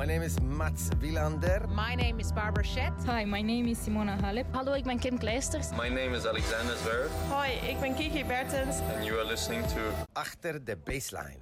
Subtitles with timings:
[0.00, 1.68] My name is Mats Wilander.
[1.68, 2.92] My name is Barbara Schett.
[3.04, 4.46] Hi, my name is Simona Halep.
[4.50, 5.70] Hallo, ik ben Kim Kleisters.
[5.76, 7.10] My name is Alexander Zverev.
[7.28, 8.76] Hoi, ik ben Kiki Bertens.
[8.94, 9.80] And you are listening to...
[10.12, 11.36] Achter de baseline.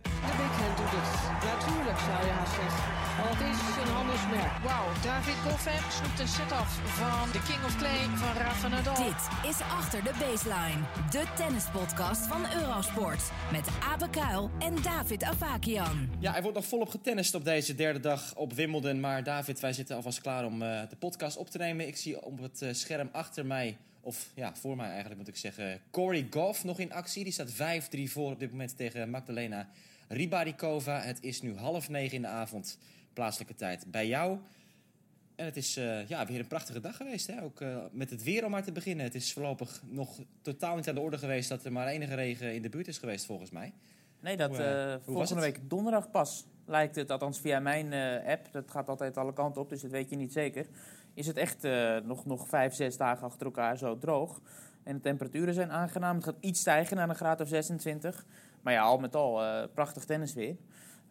[0.93, 2.83] Natuurlijk zou je haast zeggen.
[3.19, 4.53] Want het is een handelsmerk.
[4.67, 8.95] Wauw, David Goffin snoept een set af van de King of Clay van Rafa Nadal.
[8.95, 10.81] Dit is Achter de Baseline.
[11.11, 13.23] De tennispodcast van Eurosport.
[13.53, 16.09] Met Abe Kuil en David Avakian.
[16.19, 19.01] Ja, er wordt nog volop getennist op deze derde dag op Wimbledon.
[19.01, 21.87] Maar David, wij zitten alvast klaar om uh, de podcast op te nemen.
[21.87, 25.37] Ik zie op het uh, scherm achter mij, of ja, voor mij eigenlijk moet ik
[25.37, 25.81] zeggen...
[25.91, 27.25] Corey Goff nog in actie.
[27.25, 27.57] Die staat 5-3
[28.05, 29.69] voor op dit moment tegen Magdalena
[30.09, 31.01] Ribarikova.
[31.01, 32.79] Het is nu half negen in de avond,
[33.13, 34.39] plaatselijke tijd, bij jou.
[35.37, 37.27] En het is uh, ja, weer een prachtige dag geweest.
[37.27, 37.43] Hè?
[37.43, 39.05] Ook uh, met het weer om maar te beginnen.
[39.05, 41.49] Het is voorlopig nog totaal niet aan de orde geweest...
[41.49, 43.73] dat er maar enige regen in de buurt is geweest, volgens mij.
[44.21, 47.93] Nee, dat Hoe, uh, volgende week donderdag pas lijkt het, althans via mijn
[48.27, 50.67] app, dat gaat altijd alle kanten op, dus dat weet je niet zeker.
[51.15, 51.63] Is het echt
[52.05, 54.41] nog, nog vijf, zes dagen achter elkaar zo droog.
[54.83, 56.17] En de temperaturen zijn aangenaam.
[56.17, 58.25] Het gaat iets stijgen naar een graad of 26.
[58.63, 60.57] Maar ja, al met al uh, prachtig tennis weer.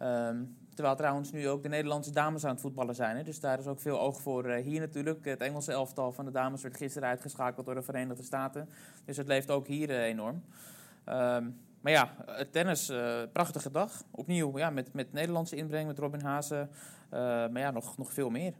[0.01, 3.17] Um, terwijl trouwens nu ook de Nederlandse dames aan het voetballen zijn.
[3.17, 3.23] Hè.
[3.23, 5.25] Dus daar is ook veel oog voor uh, hier natuurlijk.
[5.25, 8.69] Het Engelse elftal van de dames werd gisteren uitgeschakeld door de Verenigde Staten.
[9.05, 10.43] Dus het leeft ook hier uh, enorm.
[11.05, 12.15] Um, maar ja,
[12.51, 12.91] tennis,
[13.31, 14.03] prachtige dag.
[14.11, 16.69] Opnieuw ja, met, met Nederlandse inbreng, met Robin Hazen.
[17.09, 18.53] Maar ja, nog, nog veel meer.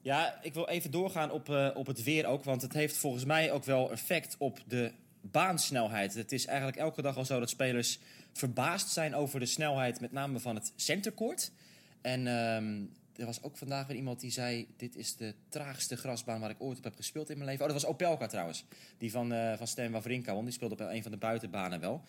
[0.00, 2.44] Ja, ik wil even doorgaan op, op het weer ook.
[2.44, 6.14] Want het heeft volgens mij ook wel effect op de baansnelheid.
[6.14, 7.98] Het is eigenlijk elke dag al zo dat spelers
[8.32, 11.52] verbaasd zijn over de snelheid, met name van het centercourt.
[12.00, 16.40] En um, er was ook vandaag weer iemand die zei: Dit is de traagste grasbaan
[16.40, 17.66] waar ik ooit op heb gespeeld in mijn leven.
[17.66, 18.64] Oh, dat was Opelka trouwens.
[18.98, 20.44] Die van, uh, van Stan Wawrinka won.
[20.44, 22.02] Die speelde op een van de buitenbanen wel.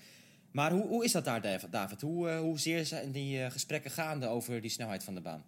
[0.51, 2.01] Maar hoe, hoe is dat daar, David?
[2.01, 5.43] Hoe, uh, hoezeer zijn die uh, gesprekken gaande over die snelheid van de baan?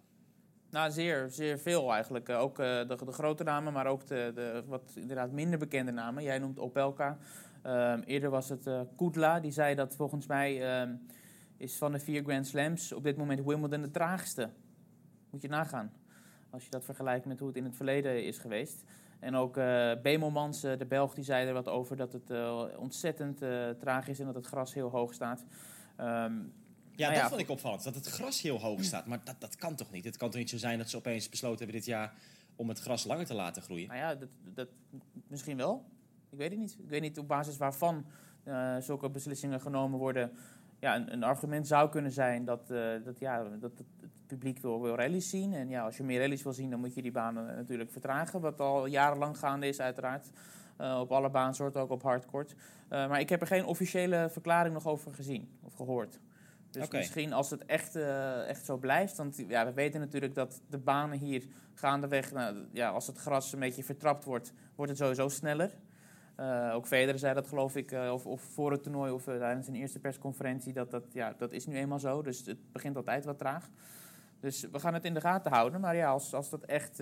[0.70, 2.28] Nou, zeer, zeer veel eigenlijk.
[2.28, 6.22] Ook de, de, grote namen, maar ook de, de, wat inderdaad minder bekende namen.
[6.22, 7.18] Jij noemt Opelka.
[7.66, 10.94] Uh, eerder was het uh, Kudla, die zei dat volgens mij uh,
[11.56, 14.50] is van de vier Grand Slams op dit moment Wimbledon de traagste.
[15.30, 15.92] Moet je nagaan.
[16.50, 18.84] Als je dat vergelijkt met hoe het in het verleden is geweest.
[19.18, 22.64] En ook uh, Bemelmans, uh, de Belg, die zei er wat over dat het uh,
[22.76, 23.38] ontzettend
[23.78, 25.40] traag is en dat het gras heel hoog staat.
[26.00, 26.52] Um,
[26.96, 27.84] ja, nou dat ja, vond ik opvallend.
[27.84, 29.06] Dat het gras heel hoog staat.
[29.06, 30.04] Maar dat, dat kan toch niet?
[30.04, 32.12] Het kan toch niet zo zijn dat ze opeens besloten hebben dit jaar
[32.56, 33.88] om het gras langer te laten groeien?
[33.88, 34.68] Nou ja, dat, dat,
[35.28, 35.84] misschien wel.
[36.30, 36.76] Ik weet het niet.
[36.78, 38.04] Ik weet niet op basis waarvan
[38.44, 40.32] uh, zulke beslissingen genomen worden.
[40.80, 43.86] Ja, een, een, argument zou kunnen zijn dat, uh, dat, ja, dat het,
[44.26, 45.54] publiek wil, wil rallies zien.
[45.54, 48.40] En ja, als je meer rallies wil zien, dan moet je die banen natuurlijk vertragen.
[48.40, 50.30] Wat al jarenlang gaande is, uiteraard.
[50.80, 52.54] Uh, op alle baansoorten, ook op hardcourt.
[52.88, 56.18] maar ik heb er geen officiële verklaring nog over gezien of gehoord.
[56.76, 57.00] Dus okay.
[57.00, 59.16] misschien als het echt, uh, echt zo blijft.
[59.16, 62.32] Want ja, we weten natuurlijk dat de banen hier gaandeweg...
[62.32, 65.70] Nou, ja, als het gras een beetje vertrapt wordt, wordt het sowieso sneller.
[66.40, 69.36] Uh, ook Federer zei dat geloof ik, uh, of, of voor het toernooi of uh,
[69.36, 70.72] tijdens zijn eerste persconferentie.
[70.72, 73.68] Dat, dat, ja, dat is nu eenmaal zo, dus het begint altijd wat traag.
[74.40, 75.80] Dus we gaan het in de gaten houden.
[75.80, 76.98] Maar ja, als, als dat echt,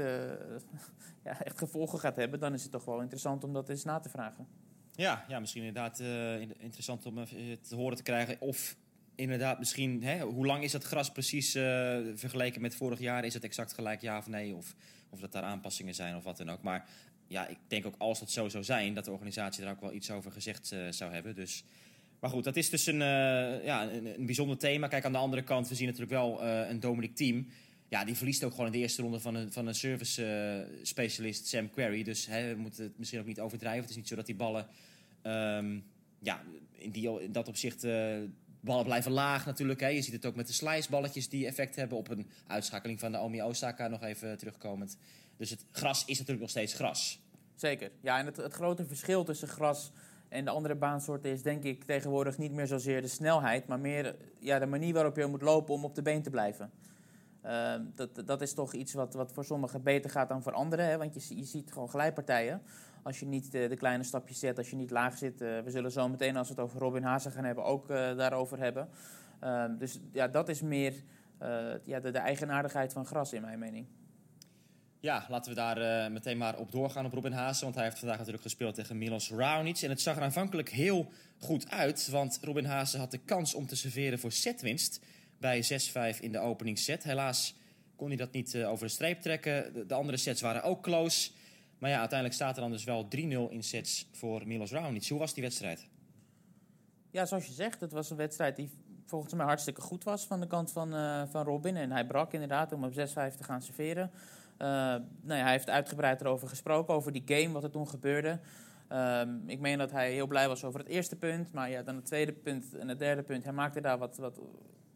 [1.24, 4.00] ja, echt gevolgen gaat hebben, dan is het toch wel interessant om dat eens na
[4.00, 4.46] te vragen.
[4.92, 5.98] Ja, ja misschien inderdaad
[6.58, 7.24] interessant om
[7.60, 8.76] te horen te krijgen of
[9.14, 11.52] inderdaad misschien, hè, hoe lang is dat gras precies
[12.14, 13.24] vergeleken met vorig jaar?
[13.24, 14.54] Is het exact gelijk ja of nee?
[14.54, 14.74] Of,
[15.10, 16.62] of dat daar aanpassingen zijn of wat dan ook.
[16.62, 16.88] Maar
[17.34, 19.92] ja, ik denk ook als dat zo zou zijn, dat de organisatie er ook wel
[19.92, 21.34] iets over gezegd uh, zou hebben.
[21.34, 21.64] Dus,
[22.20, 24.88] maar goed, dat is dus een, uh, ja, een, bijzonder thema.
[24.88, 27.48] Kijk, aan de andere kant, we zien natuurlijk wel een Dominic Team.
[27.88, 31.46] Ja, die verliest ook gewoon in de eerste ronde van een, van een service specialist,
[31.46, 32.02] Sam Querrey.
[32.02, 33.80] Dus hè, we moeten het misschien ook niet overdrijven.
[33.80, 34.66] Het is niet zo dat die ballen,
[35.22, 35.84] um,
[36.18, 37.86] ja, in, die, in dat opzicht
[38.60, 39.80] ballen blijven laag natuurlijk.
[39.80, 39.88] Hè.
[39.88, 43.42] Je ziet het ook met de sliceballetjes die effect hebben op een uitschakeling van Naomi
[43.42, 44.96] Osaka nog even terugkomend.
[45.36, 47.22] Dus het gras is natuurlijk nog steeds gras.
[47.54, 47.90] Zeker.
[48.00, 49.92] Ja, en het, het grote verschil tussen gras
[50.28, 54.16] en de andere baansoorten is denk ik tegenwoordig niet meer zozeer de snelheid, maar meer
[54.38, 56.70] ja, de manier waarop je moet lopen om op de been te blijven.
[57.46, 60.84] Uh, dat, dat is toch iets wat, wat voor sommigen beter gaat dan voor anderen.
[60.84, 60.98] Hè?
[60.98, 62.62] Want je, je ziet gewoon glijpartijen.
[63.02, 65.40] Als je niet de, de kleine stapjes zet, als je niet laag zit.
[65.40, 68.16] Uh, we zullen zo meteen, als we het over Robin Hazen gaan hebben, ook uh,
[68.16, 68.88] daarover hebben.
[69.42, 70.94] Uh, dus ja, dat is meer
[71.84, 73.86] ja, de, eigenaardigheid van gras, in mijn mening.
[75.04, 77.64] Ja, laten we daar meteen maar op doorgaan op Robin Hazen.
[77.64, 79.80] Want hij heeft vandaag natuurlijk gespeeld tegen Milos Raonic.
[79.80, 82.08] En het zag er aanvankelijk heel goed uit.
[82.08, 85.00] Want Robin Hazen had de kans om te serveren voor setwinst
[85.38, 85.64] bij
[86.16, 87.02] 6-5 in de openingsset.
[87.02, 87.54] Helaas
[87.96, 89.72] kon hij dat niet uh, over de streep trekken.
[89.72, 91.30] De, de, andere sets waren ook close.
[91.78, 93.08] Maar ja, uiteindelijk staat er dan dus wel 3-0
[93.50, 95.08] in sets voor Milos Raonic.
[95.08, 95.86] Hoe was die wedstrijd?
[97.10, 98.70] Ja, zoals je zegt, het was een wedstrijd die
[99.06, 101.76] volgens mij hartstikke goed was van de kant van, eh, van Robin.
[101.76, 104.10] En hij brak inderdaad om op 6-5 te gaan serveren.
[104.64, 108.40] Uh, nou ja, hij heeft uitgebreid erover gesproken, over die game, wat er toen gebeurde.
[108.88, 111.52] Ehm, ik meen dat hij heel blij was over het eerste punt.
[111.52, 113.44] Maar ja, dan het tweede punt en het derde punt.
[113.44, 114.40] Hij maakte daar wat, wat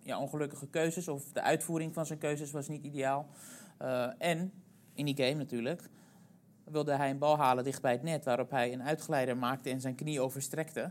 [0.03, 1.09] ja, ongelukkige keuzes.
[1.09, 3.29] Of de uitvoering van zijn keuzes was niet ideaal.
[3.82, 4.53] Uh, en,
[4.94, 5.88] in die game natuurlijk,
[6.65, 8.25] wilde hij een bal halen dicht bij het net.
[8.25, 10.91] Waarop hij een uitgeleider maakte en zijn knie overstrekte.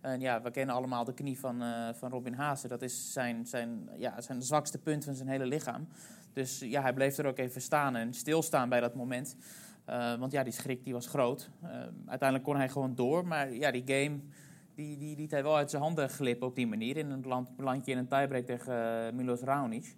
[0.00, 2.68] En ja, we kennen allemaal de knie van, uh, van Robin Haase.
[2.68, 5.88] Dat is zijn, zijn, ja, zijn zwakste punt van zijn hele lichaam.
[6.38, 9.36] Dus ja, hij bleef er ook even staan en stilstaan bij dat moment.
[9.88, 11.50] Uh, want ja, die schrik die was groot.
[11.62, 11.70] Uh,
[12.06, 13.26] uiteindelijk kon hij gewoon door.
[13.26, 14.20] Maar ja, die game
[14.74, 16.96] die, die liet hij wel uit zijn handen glippen op die manier.
[16.96, 18.72] In een land, landje in een tiebreak tegen
[19.06, 19.96] uh, Milos Raonic.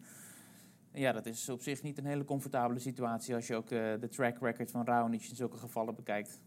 [0.92, 3.34] Ja, dat is op zich niet een hele comfortabele situatie...
[3.34, 6.40] als je ook de track record van Raonic in zulke gevallen bekijkt.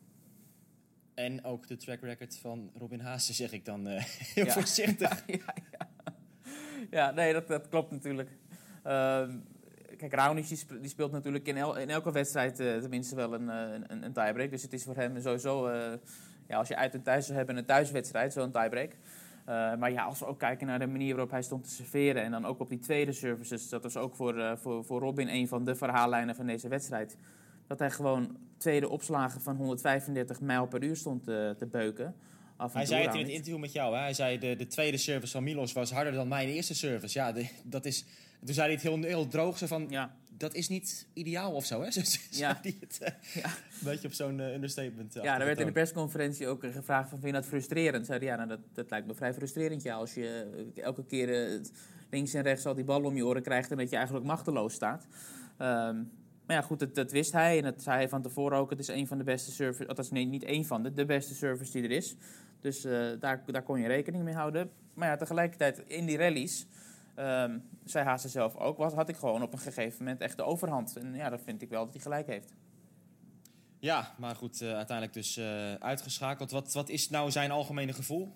[1.14, 3.88] En ook de track record van Robin Haase, zeg ik dan
[4.36, 4.52] heel ja.
[4.52, 5.24] voorzichtig.
[5.28, 5.88] ja, ja,
[6.90, 8.30] ja, nee, dat, dat klopt natuurlijk.
[8.86, 9.30] Uh,
[10.10, 10.48] kijk, Raonic
[10.82, 14.50] die speelt natuurlijk in, el, in elke wedstrijd uh, tenminste wel een, een, een, tiebreak.
[14.50, 15.94] Dus het is voor hem sowieso, uh,
[16.48, 18.92] ja, als je uit en thuis zou hebben, een thuiswedstrijd, zo'n tiebreak.
[18.92, 22.24] Uh, maar ja, als we ook kijken naar de manier waarop hij stond te serveren
[22.24, 25.48] en dan ook op die tweede services, dat was ook voor, voor, voor Robin een
[25.48, 27.18] van de verhaallijnen van deze wedstrijd.
[27.68, 32.16] Dat hij gewoon tweede opslagen van 135 mijl per uur stond te, te beuken.
[32.58, 33.96] Hij zei het in het interview met jou.
[33.96, 34.02] Hè?
[34.02, 37.20] Hij zei de, de tweede service van Milos was harder dan mijn eerste service.
[37.20, 38.06] Ja, de, dat is,
[38.46, 39.58] toen zei hij het heel, heel droog.
[39.58, 40.16] Zo van, ja.
[40.38, 41.82] dat is niet ideaal of zo.
[41.82, 41.92] Hè?
[41.92, 42.60] Zo, ja.
[42.62, 43.46] het, uh, ja.
[43.46, 45.14] Een beetje op zo'n uh, understatement.
[45.14, 48.06] Ja, er werd in de persconferentie ook gevraagd van, vind je dat frustrerend?
[48.06, 49.82] Zei hij, ja, nou, dat, dat lijkt me vrij frustrerend.
[49.82, 51.60] Ja, als je elke keer
[52.10, 53.72] links en rechts al die bal om je oren krijgt...
[53.72, 55.08] en dat je eigenlijk machteloos staat.
[55.60, 56.12] Um,
[56.46, 57.58] maar ja, goed, dat, dat, wist hij.
[57.58, 58.70] En dat zei hij van tevoren ook.
[58.70, 59.88] Het is een van de beste servers.
[59.88, 62.16] Althans, nee, niet één van de, de beste servers die er is.
[62.60, 64.70] Dus uh, daar, daar kon je rekening mee houden.
[64.94, 66.68] Maar ja, tegelijkertijd in die rallies.
[67.16, 68.78] Um, zei Haase zelf ook.
[68.78, 70.98] Was, had ik gewoon op een gegeven moment echt de overhand.
[70.98, 72.54] En ja, dat vind ik wel dat hij gelijk heeft.
[73.80, 76.52] Ja, maar goed, uh, uiteindelijk dus uh, uitgeschakeld.
[76.52, 78.36] Wat, wat is nou zijn algemene gevoel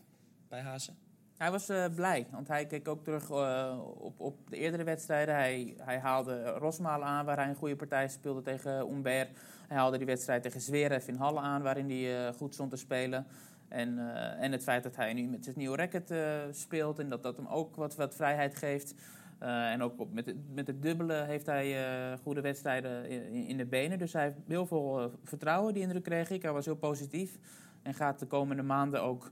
[0.50, 0.92] bij Haase?
[1.38, 3.32] Hij was uh, blij, want hij keek ook terug
[3.80, 5.36] op, op de eerdere wedstrijden.
[5.36, 9.28] Hij, hij haalde Rosmalen aan, waar hij een goede partij speelde tegen Umber.
[9.68, 13.28] Hij haalde die wedstrijd tegen Zverev in Halle aan, waarin hij goed stond te spelen.
[13.68, 14.00] En,
[14.40, 16.14] en het feit dat hij nu met zijn nieuwe racket
[16.52, 18.96] speelt en dat dat hem ook wat, wat vrijheid geeft.
[19.40, 21.76] en ook met, het, met het dubbele heeft hij
[22.24, 23.98] goede wedstrijden in, in, de benen.
[23.98, 26.42] Dus hij heeft heel veel vertrouwen, die indruk kreeg ik.
[26.42, 27.40] Hij was heel positief
[27.82, 29.32] en gaat de komende maanden ook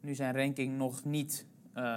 [0.00, 1.46] nu zijn ranking nog niet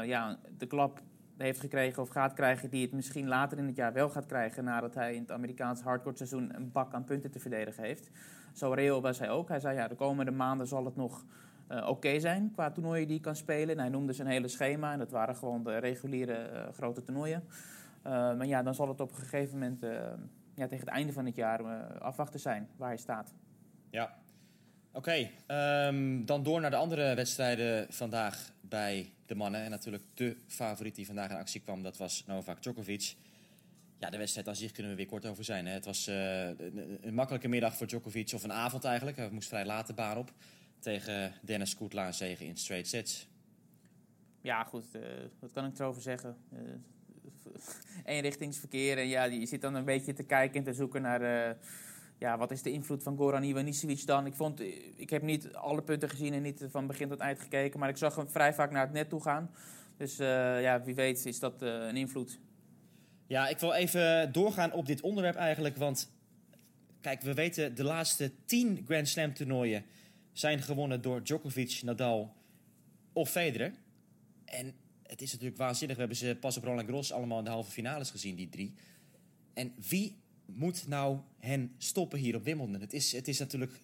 [0.04, 1.02] ja, de klap
[1.38, 4.64] heeft gekregen of gaat krijgen die het misschien later in het jaar wel gaat krijgen
[4.64, 8.10] nadat hij in het Amerikaanse hardcore seizoen een bak aan punten te verdedigen heeft.
[8.54, 9.48] Zo reëel was hij ook.
[9.48, 11.26] Hij zei ja, de komende maanden zal het nog
[11.72, 13.70] uh, oké zijn qua toernooien die hij kan spelen.
[13.70, 17.44] En hij noemde zijn hele schema en dat waren gewoon de reguliere uh, grote toernooien.
[18.04, 19.82] maar ja, dan zal het op een gegeven moment
[20.56, 21.64] ja, tegen het einde van het jaar
[22.00, 23.34] afwachten zijn waar hij staat.
[23.90, 24.16] Ja,
[24.98, 29.62] Oké, um, dan door naar de andere wedstrijden vandaag bij de mannen.
[29.62, 33.16] En natuurlijk de favoriet die vandaag in actie kwam, dat was Novak Djokovic.
[34.00, 35.66] Ja, de wedstrijd aan zich kunnen we weer kort over zijn.
[35.66, 35.74] Hè.
[35.74, 39.18] Het was een, een, makkelijke middag voor Djokovic, of een avond eigenlijk.
[39.18, 40.32] Hij moest vrij laat de baan op
[40.80, 43.28] tegen Dennis Koetla zegen in straight sets.
[44.42, 45.02] Ja, goed, uh,
[45.40, 46.38] wat kan ik erover zeggen?
[46.54, 46.60] Uh,
[48.16, 51.58] eenrichtingsverkeer en ja, je zit dan een beetje te kijken en te zoeken naar
[52.18, 54.26] ja, wat is de invloed van Goran Ivanisevic dan?
[54.26, 54.62] Ik, vond,
[54.96, 57.98] ik heb niet alle punten gezien en niet van begin tot eind gekeken, maar ik
[57.98, 59.52] zag hem vrij vaak naar het net toe gaan.
[59.98, 62.40] Dus uh, ja, wie weet is dat uh, een invloed.
[63.28, 66.12] Ja, ik wil even doorgaan op dit onderwerp eigenlijk, want
[67.02, 69.86] kijk, we weten de laatste tien Grand Slam toernooien
[70.40, 72.36] zijn gewonnen door Djokovic, Nadal
[73.14, 73.74] of Federer.
[74.46, 75.96] En het is natuurlijk waanzinnig.
[75.96, 78.74] We hebben ze pas op Roland Garros allemaal in de halve finales gezien, die drie.
[79.54, 80.16] En wie
[80.46, 82.82] moet nou hen stoppen hier op Wimbledon?
[82.82, 83.82] Het is, het is natuurlijk...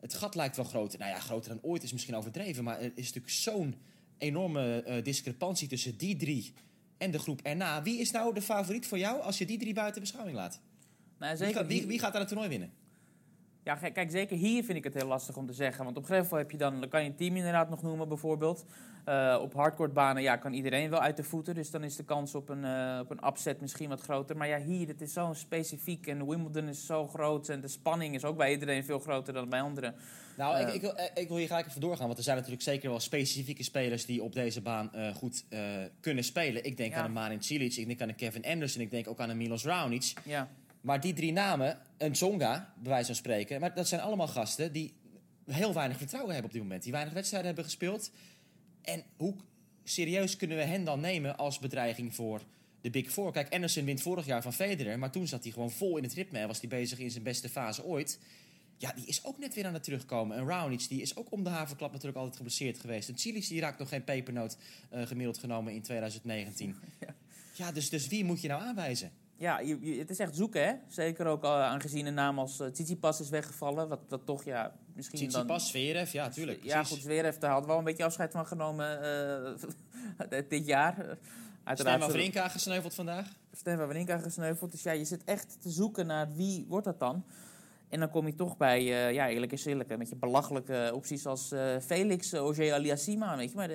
[0.00, 0.98] Het gat lijkt wel groter.
[0.98, 2.64] Nou ja, groter dan ooit is misschien overdreven.
[2.64, 3.74] Maar er is natuurlijk zo'n
[4.18, 6.52] enorme uh, discrepantie tussen die drie
[6.98, 7.82] en de groep erna.
[7.82, 10.60] Wie is nou de favoriet voor jou als je die drie buiten beschouwing laat?
[11.18, 12.72] Nou, wie, gaat, wie, wie gaat aan het toernooi winnen?
[13.64, 15.84] Ja, kijk, zeker hier vind ik het heel lastig om te zeggen.
[15.84, 18.64] Want op gravel heb je dan, dan kan je een team inderdaad nog noemen bijvoorbeeld.
[19.08, 21.54] Uh, op hardcourtbanen ja, kan iedereen wel uit de voeten.
[21.54, 24.36] Dus dan is de kans op een, uh, op een upset misschien wat groter.
[24.36, 26.06] Maar ja, hier, het is zo specifiek.
[26.06, 27.48] En Wimbledon is zo groot.
[27.48, 29.94] En de spanning is ook bij iedereen veel groter dan bij anderen.
[30.36, 32.06] Nou, uh, ik, ik, wil, ik wil hier gelijk even doorgaan.
[32.06, 35.44] Want er zijn natuurlijk zeker wel specifieke spelers die op deze baan goed
[36.00, 36.64] kunnen spelen.
[36.64, 36.98] Ik denk ja.
[36.98, 38.82] aan een Marin Cilic, ik denk aan een Kevin Anderson.
[38.82, 40.12] Ik denk ook aan een Milos Raonic.
[40.24, 40.48] Ja.
[40.80, 43.60] Maar die drie namen, een Zonga, bij wijze van spreken...
[43.60, 44.94] maar dat zijn allemaal gasten die
[45.46, 46.82] heel weinig vertrouwen hebben op dit moment.
[46.82, 48.10] Die weinig wedstrijden hebben gespeeld.
[48.82, 49.34] En hoe
[49.84, 52.42] serieus kunnen we hen dan nemen als bedreiging voor
[52.80, 53.32] de Big Four?
[53.32, 56.12] Kijk, Anderson wint vorig jaar van Federer, maar toen zat hij gewoon vol in het
[56.12, 58.18] ritme en was hij bezig in zijn beste fase ooit.
[58.76, 60.36] Ja, die is ook net weer aan het terugkomen.
[60.36, 63.08] En Raonic, die is ook om de haverklap natuurlijk altijd geblesseerd geweest.
[63.08, 64.56] En Chilis, die raakt nog geen pepernoot
[64.90, 66.76] eh, gemiddeld genomen in 2019.
[67.00, 67.14] Ja.
[67.54, 69.10] Ja, dus, dus wie moet je nou aanwijzen?
[69.40, 70.72] Ja, je, je- het is echt zoeken, hè?
[70.88, 73.88] Zeker ook al aangezien een naam als uh, Tsitsipas is weggevallen.
[73.88, 75.28] Wat, wat toch, ja, misschien dan...
[75.28, 76.64] Tsitsipas, Zverev, ja, tuurlijk.
[76.64, 76.92] Ja, precies.
[76.92, 79.02] goed, Zverev, daar had wel een beetje afscheid van genomen
[80.30, 81.06] eh, dit jaar.
[81.06, 83.28] Uh, Stan Wawrinka gesneuveld vandaag.
[83.52, 84.70] Stan Wawrinka gesneuveld.
[84.70, 87.24] Dus ja, je zit echt te zoeken naar wie wordt dat dan.
[87.88, 91.26] En dan kom je toch bij, uh, ja, eerlijk is eerlijk, met je belachelijke opties
[91.26, 93.56] als uh, Felix uh, Auger Aliassima, weet je.
[93.56, 93.70] Maar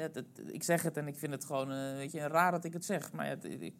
[0.52, 2.86] ik zeg het en ik vind het gewoon, uh, weet je, raar dat ik het
[2.86, 3.12] zeg.
[3.12, 3.74] Maar het, ik,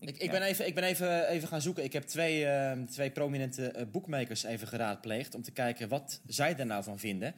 [0.00, 1.84] ik, ik, ben, even, ik ben even, even gaan zoeken.
[1.84, 6.54] Ik heb twee, uh, twee prominente uh, boekmakers even geraadpleegd om te kijken wat zij
[6.54, 7.34] daar nou van vinden.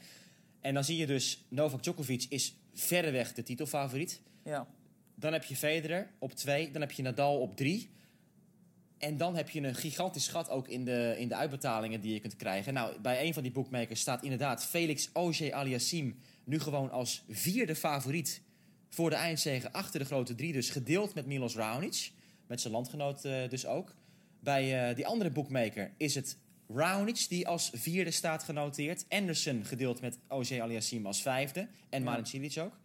[0.60, 4.20] En dan zie je dus, Novak Djokovic is verreweg de titelfavoriet.
[4.44, 4.66] Ja.
[5.14, 7.90] Dan heb je Federer op twee, dan heb je Nadal op drie.
[8.98, 12.20] En dan heb je een gigantisch gat ook in de, in de uitbetalingen die je
[12.20, 12.74] kunt krijgen.
[12.74, 16.14] Nou, bij een van die boekmakers staat inderdaad Felix Auger Aliassime
[16.44, 18.42] nu gewoon als vierde favoriet
[18.88, 20.52] voor de eindzege achter de grote drie.
[20.52, 22.10] Dus gedeeld met Milos Raonic,
[22.50, 23.94] met zijn landgenoot uh, dus ook.
[24.40, 26.36] Bij uh, die andere boekmaker is het
[26.68, 29.04] Raonic die als vierde staat genoteerd.
[29.08, 31.68] Anderson gedeeld met Auger Aliassime als vijfde.
[31.88, 32.78] En Marin Cilic ook.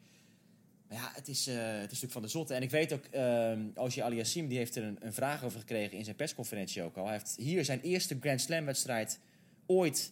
[0.88, 2.54] Maar ja, het is, uh, het is natuurlijk van de zotte.
[2.54, 5.98] En ik weet ook, uh, Auger Aliassime die heeft er een, een, vraag over gekregen
[5.98, 7.04] in zijn persconferentie ook al.
[7.04, 9.20] Hij heeft hier zijn eerste Grand Slam wedstrijd
[9.66, 10.12] ooit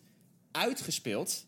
[0.52, 1.46] uitgespeeld.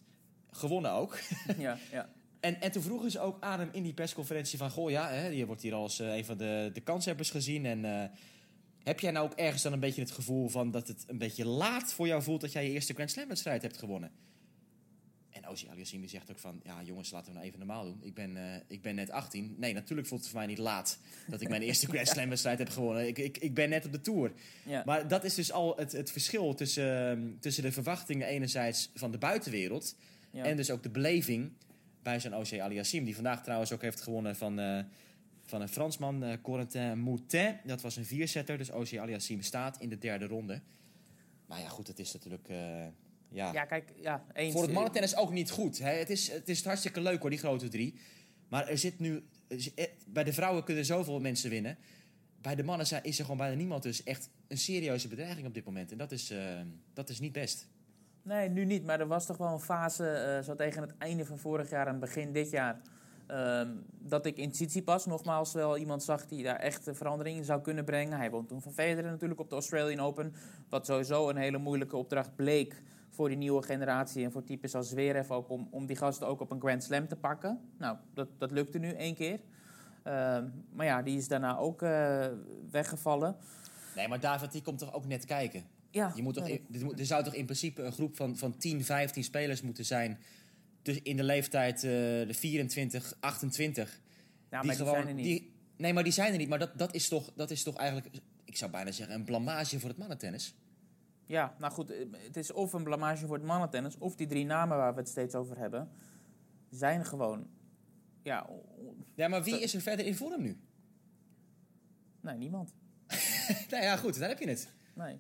[0.52, 1.20] Gewonnen ook.
[1.58, 2.10] Ja, ja.
[2.46, 4.70] En, en toen vroegen ze ook aan hem in die persconferentie van...
[4.70, 7.66] Goh, ja, hè, je wordt hier als uh, een van de, de kanshebbers gezien.
[7.66, 8.04] En uh,
[8.84, 10.72] heb jij nou ook ergens dan een beetje het gevoel van...
[10.72, 13.62] dat het een beetje laat voor jou voelt dat jij je eerste Grand Slam wedstrijd
[13.62, 14.12] hebt gewonnen?
[15.30, 16.62] En Auger Aliassime zegt ook van...
[16.64, 18.00] Ja, jongens, laten we nou even normaal doen.
[18.02, 19.56] Ik ben, uh, ik ben net 18.
[19.58, 21.00] Nee, natuurlijk voelt het voor mij niet laat...
[21.28, 23.08] dat ik mijn eerste Grand Slam wedstrijd heb gewonnen.
[23.08, 24.32] Ik, ik, ik ben net op de Tour.
[24.66, 24.84] Ja.
[24.86, 28.28] Maar dat is dus al het, het verschil tussen, uh, tussen de verwachtingen...
[28.28, 29.96] enerzijds van de buitenwereld...
[30.32, 30.44] Ja.
[30.44, 31.52] en dus ook de beleving
[32.06, 33.06] bij zo'n Auger Aliassime...
[33.06, 34.60] die vandaag trouwens ook heeft gewonnen van...
[34.60, 34.80] Uh,
[35.44, 37.60] van een Fransman, uh, Corentin Moutin.
[37.64, 40.62] Dat was een viersetter, dus Auger Aliassime staat in de derde ronde.
[41.46, 42.50] Maar ja, goed, het is natuurlijk...
[42.50, 42.58] Uh,
[43.30, 43.54] ja.
[43.54, 44.54] ja, kijk, ja, eens.
[44.54, 45.80] Voor het mannentennis ook niet goed.
[45.80, 45.92] Hè.
[45.92, 47.96] Het, is, het is hartstikke leuk hoor, die grote drie.
[48.48, 49.24] Maar er zit nu...
[50.08, 51.78] Bij de vrouwen kunnen zoveel mensen winnen.
[52.42, 55.66] Bij de mannen is er gewoon bijna niemand dus echt een serieuze bedreiging op dit
[55.66, 55.92] moment.
[55.92, 56.34] En dat is,
[56.94, 57.68] dat is niet best.
[58.26, 58.86] Nee, nu niet.
[58.86, 61.88] Maar er was toch wel een fase, uh, zo tegen het einde van vorig jaar
[61.88, 62.82] en begin dit jaar...
[63.32, 63.62] Uh,
[64.00, 67.86] dat ik in Tsitsipas nogmaals wel iemand zag die daar echt verandering in zou kunnen
[67.86, 68.18] brengen.
[68.18, 70.34] Hij woont toen van Federer natuurlijk op de Australian Open.
[70.70, 74.24] Wat sowieso een hele moeilijke opdracht bleek voor die nieuwe generatie.
[74.24, 77.08] En voor types als Zverev ook om, om die gasten ook op een Grand Slam
[77.08, 77.60] te pakken.
[77.78, 79.40] Nou, dat, dat lukte nu één keer.
[80.08, 80.38] Uh,
[80.72, 82.26] maar ja, die is daarna ook uh,
[82.72, 83.36] weggevallen.
[83.96, 85.64] Nee, maar David, die komt toch ook net kijken?
[85.96, 86.12] Ja.
[86.16, 89.24] Je moet toch, in, er zou toch in principe een groep van, van 10, 15
[89.24, 90.20] spelers moeten zijn...
[90.82, 91.92] Dus in de leeftijd uh,
[92.28, 94.02] de 24, 28.
[94.50, 95.26] Ja, die die zijn er niet.
[95.26, 96.50] Die, nee, maar die zijn er niet.
[96.50, 99.80] Maar dat, dat, is toch, dat is toch eigenlijk, ik zou bijna zeggen, een blamage
[99.80, 100.56] voor het mannentennis.
[101.26, 103.98] Ja, nou goed, het is of een blamage voor het mannentennis...
[103.98, 105.90] of die drie namen waar we het steeds over hebben...
[106.70, 107.48] zijn gewoon...
[108.22, 108.50] Ja,
[109.16, 110.58] ja maar wie is er verder in vorm nu?
[112.22, 112.74] Nee, niemand.
[113.70, 114.74] nou ja, goed, daar heb je het.
[114.94, 115.20] Nee.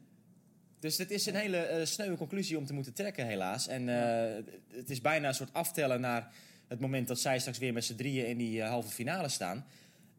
[0.86, 3.68] Dus het is een hele uh, sneuwe conclusie om te moeten trekken, helaas.
[3.68, 6.34] En uh, het is bijna een soort aftellen naar
[6.68, 9.66] het moment dat zij straks weer met z'n drieën in die uh, halve finale staan.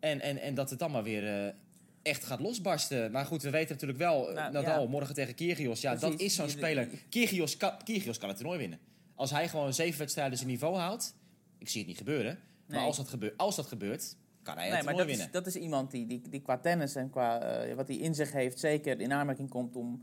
[0.00, 1.54] En, en, en dat het dan maar weer
[2.02, 3.10] echt gaat losbarsten.
[3.10, 4.88] Maar goed, we weten natuurlijk wel, nou, Nadal ja.
[4.88, 5.80] morgen tegen Kyrgios.
[5.80, 6.10] Ja, Precies.
[6.10, 6.88] dat is zo'n speler.
[7.08, 8.78] Kyrgios kan, Kyrgios kan het toernooi winnen.
[9.14, 11.14] Als hij gewoon zeven wedstrijden zijn niveau haalt,
[11.58, 12.38] ik zie het niet gebeuren.
[12.66, 12.78] Nee.
[12.78, 15.26] Maar als dat, gebeurt, als dat gebeurt, kan hij het nee, maar dat winnen.
[15.26, 17.40] Is, dat is iemand die, die, die qua tennis en qua
[17.74, 18.58] wat hij in zich heeft...
[18.58, 20.02] zeker in aanmerking komt om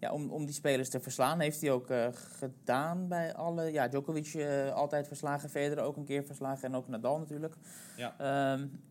[0.00, 1.40] ja, om, om die spelers te verslaan.
[1.40, 3.72] Heeft hij ook uh, gedaan bij alle...
[3.72, 7.54] Ja, Djokovic uh, altijd verslagen, Federer ook een keer verslagen en ook Nadal natuurlijk.
[7.96, 8.52] Ja.
[8.52, 8.82] Um,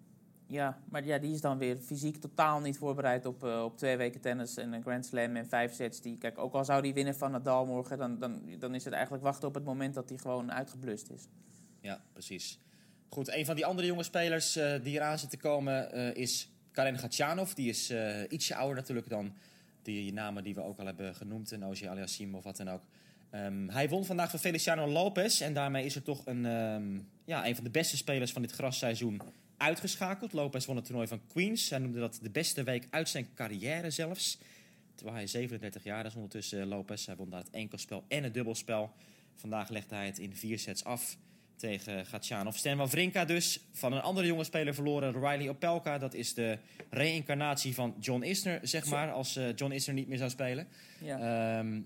[0.48, 3.98] ja, maar ja, die is dan weer fysiek totaal niet voorbereid op, uh, op twee
[3.98, 6.02] weken tennis en een Grand Slam en vijf sets.
[6.02, 8.94] Die, kijk, ook al zou die winnen van Nadal morgen, dan, dan, dan is het
[8.94, 11.28] eigenlijk wachten op het moment dat hij gewoon uitgeblust is.
[11.82, 12.60] Ja, precies.
[13.10, 17.54] Goed, een van die andere jonge spelers die eraan zit te komen is Karen Gatchanov.
[17.54, 17.94] Die is
[18.30, 19.34] ietsje ouder natuurlijk dan
[19.82, 22.82] die namen die we ook al hebben genoemd, en Auger Aliassime of wat dan ook.
[23.32, 27.48] Um, hij won vandaag van Feliciano Lopez en daarmee is er toch een, um, ja,
[27.48, 29.22] een van de beste spelers van dit grasseizoen
[29.58, 30.34] uitgeschakeld.
[30.34, 31.70] Lopez won het toernooi van Queens.
[31.70, 34.40] Hij noemde dat de beste week uit zijn carrière zelfs.
[34.96, 37.06] Terwijl hij 37 jaar is ondertussen Lopez.
[37.06, 38.92] Hij won daar het enkelspel en het dubbelspel.
[39.36, 41.18] Vandaag legde hij het in vier sets af
[41.60, 42.56] tegen Gatjanov.
[42.56, 45.98] Stan Wawrinka dus van een andere jonge speler verloren, Riley Opelka.
[45.98, 46.58] Dat is de
[46.90, 50.68] reïncarnatie van John Isner, zeg maar, als eh, John Isner niet meer zou spelen.
[51.00, 51.58] Ja.
[51.60, 51.82] Ehm,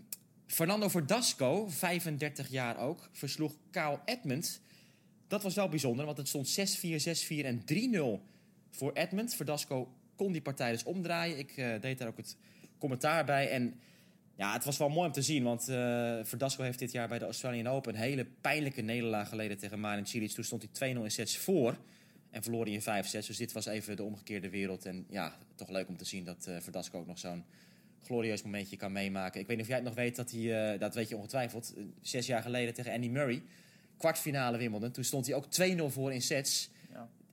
[0.47, 4.61] Fernando Verdasco, 35 jaar ook, versloeg Kyle Edmund.
[5.27, 8.21] Dat was wel bijzonder, want het stond 6-4, 6-4 en 3-0
[8.71, 9.35] voor Edmund.
[9.35, 11.37] Verdasco kon die partij dus omdraaien.
[11.37, 12.37] Ik eh, deed daar ook het
[12.77, 13.49] commentaar bij.
[13.49, 13.79] En
[14.35, 17.19] ja, het was wel mooi om te zien, want eh Verdasco heeft dit jaar bij
[17.19, 20.31] de Australian Open een hele pijnlijke nederlaag geleden tegen Marin Cilic.
[20.31, 21.77] Toen stond hij 2-0 in sets voor
[22.29, 23.27] en verloor hij in 5 sets.
[23.27, 24.85] Dus dit was even de omgekeerde wereld.
[24.85, 27.43] En ja, toch leuk om te zien dat eh Verdasco ook nog zo'n
[28.03, 29.39] glorieus momentje kan meemaken.
[29.39, 31.73] Ik weet niet of jij het nog weet, dat hij, eh, dat weet je ongetwijfeld,
[32.01, 33.43] zes jaar geleden tegen Andy Murray,
[33.97, 34.91] kwartfinale Wimbledon.
[34.91, 36.69] Toen stond hij ook 2-0 voor in sets.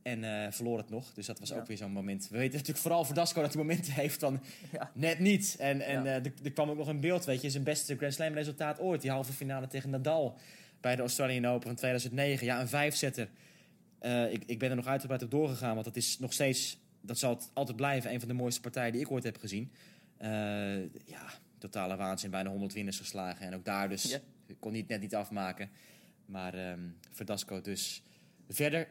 [0.03, 1.13] En eh, verloor het nog.
[1.15, 1.57] Dus dat was Ja.
[1.57, 2.29] ook weer zo'n moment.
[2.31, 4.41] We weten natuurlijk vooral Verdasco dat hij momenten heeft van
[4.73, 4.91] Ja.
[4.95, 5.57] net niet.
[5.59, 6.05] En, en Ja.
[6.05, 7.51] eh, er, er kwam ook nog een beeld, weet je.
[7.51, 9.01] Zijn beste Grand Slam resultaat ooit.
[9.01, 10.39] Die halve finale tegen Nadal
[10.81, 12.47] bij de Australian Open van 2009.
[12.47, 13.29] Ja, een vijfzetter.
[13.99, 15.73] Eh ik, ik ben er nog uitgebreid op doorgegaan.
[15.75, 18.93] Want dat is nog steeds, dat zal het altijd blijven, een van de mooiste partijen
[18.93, 19.73] die ik ooit heb gezien.
[21.07, 21.27] Ja,
[21.59, 22.31] totale waanzin.
[22.31, 23.47] Bijna 100 winners geslagen.
[23.47, 24.19] En ook daar dus,
[24.59, 25.71] kon niet, net niet afmaken.
[26.27, 26.81] Maar ehm
[27.11, 28.03] Verdasco dus.
[28.49, 28.89] Verder,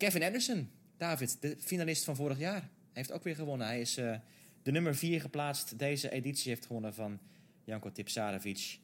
[0.00, 2.68] Kevin Anderson, David, de finalist van vorig jaar.
[2.92, 3.66] Heeft ook weer gewonnen.
[3.66, 4.16] Hij is eh,
[4.62, 5.78] de nummer 4 geplaatst.
[5.78, 7.18] Deze editie heeft gewonnen van
[7.64, 8.78] Janko Tipsarevic.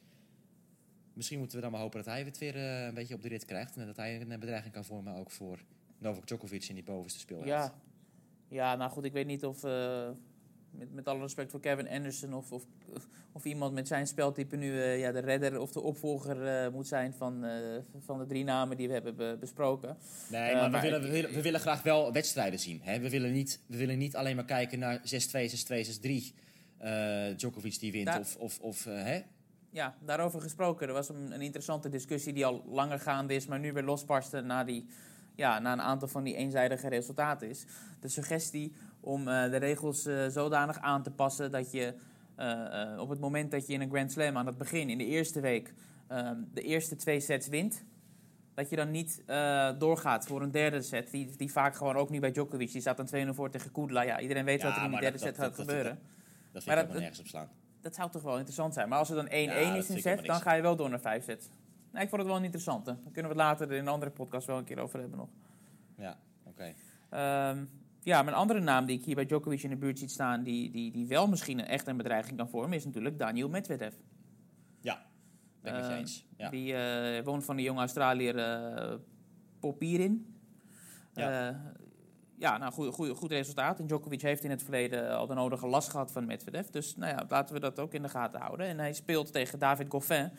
[1.13, 3.27] Misschien moeten we dan maar hopen dat hij het weer eh, een beetje op de
[3.27, 3.77] rit krijgt.
[3.77, 5.59] En dat hij een bedreiging kan vormen ook voor
[5.97, 7.49] Novak Djokovic in die bovenste speelhelft.
[7.49, 7.73] Ja.
[8.47, 10.09] ja, nou goed, ik weet niet of, eh,
[10.77, 12.63] met, met alle respect voor Kevin Anderson, of, of,
[13.31, 16.87] of iemand met zijn speltype nu eh, ja, de redder of de opvolger eh, moet
[16.87, 17.51] zijn van, eh,
[18.05, 19.97] van de drie namen die we hebben be- besproken.
[20.29, 22.79] Nee, maar, maar we, willen, we, willen, we willen graag wel wedstrijden zien.
[22.83, 22.99] Hè?
[22.99, 26.35] We, willen niet, we willen niet alleen maar kijken naar 6-2, 6-2, 6-3.
[26.77, 28.05] eh, Djokovic die wint.
[28.05, 29.21] Daar- Of, of, of hè?
[29.69, 30.87] Ja, daarover gesproken.
[30.87, 34.41] Er was een, een interessante discussie die al langer gaande is, maar nu weer losbarstte
[34.41, 34.85] na, die,
[35.35, 37.65] ja, na een aantal van die eenzijdige resultaten is.
[37.99, 38.73] De suggestie
[39.07, 41.93] om eh, de regels eh, zodanig aan te passen dat je
[42.35, 45.05] eh, op het moment dat je in een Grand Slam aan het begin, in de
[45.05, 45.73] eerste week,
[46.07, 47.83] eh, de eerste twee sets wint,
[48.53, 49.23] dat je dan niet
[49.77, 51.11] doorgaat voor een derde set.
[51.11, 54.01] Die, die vaak gewoon ook nu bij Djokovic, die staat dan 2-0 voor tegen Kudla.
[54.01, 55.99] Ja, iedereen weet wat er in die derde dat- set dat- gaat dat- gebeuren.
[56.51, 57.49] Dat, Maar ik dat- nergens op slaan.
[57.81, 58.89] Dat zou toch wel interessant zijn.
[58.89, 59.29] Maar als er dan 1-1
[59.65, 61.49] Ja, dat is in set, dan ga je wel door naar 5 sets.
[61.91, 62.91] Nee, ik vond het wel een interessante.
[63.03, 65.29] Daar kunnen we het later in een andere podcast wel een keer over hebben nog.
[65.97, 66.73] Ja, oké.
[67.09, 67.63] Ehm,
[68.07, 70.43] ja, mijn andere naam die ik hier bij Djokovic in de buurt ziet staan...
[70.43, 72.77] die, die, die wel misschien echt een bedreiging kan vormen...
[72.77, 73.93] is natuurlijk Daniel Medvedev.
[74.81, 75.05] Ja,
[75.61, 76.27] ben ik Eh, eens.
[76.37, 76.49] Ja.
[76.49, 78.95] Die eh, woont van de jonge Australiër eh
[79.59, 80.35] Popirin.
[81.13, 81.29] Ja.
[81.31, 81.73] Ja.
[82.35, 83.79] ja, nou, goed, goed, goed resultaat.
[83.79, 86.67] En Djokovic heeft in het verleden al de nodige last gehad van Medvedev.
[86.67, 88.67] Dus nou ja, laten we dat ook in de gaten houden.
[88.67, 90.31] En hij speelt tegen David Goffin,